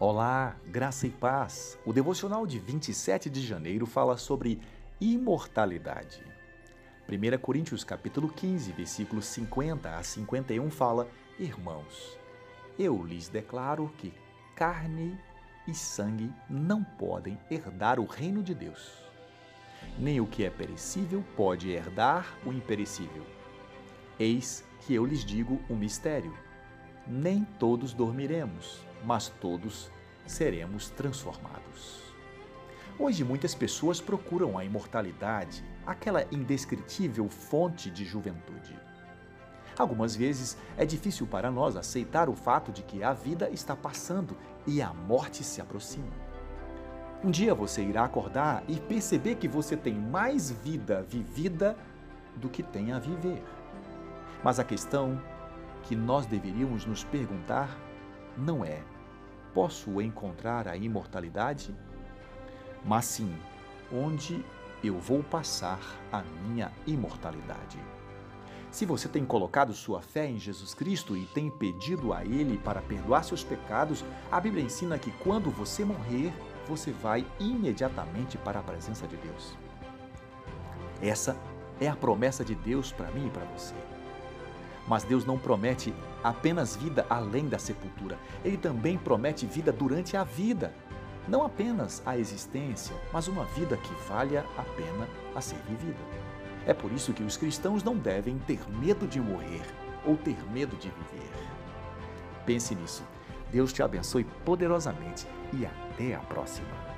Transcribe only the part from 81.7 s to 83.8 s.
é a promessa de Deus para mim e para você.